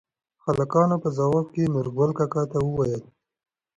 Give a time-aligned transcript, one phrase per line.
[0.45, 3.01] هلکانو په ځواب کې نورګل کاکا ته ووېل: